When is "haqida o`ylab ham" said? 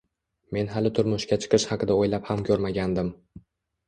1.71-2.41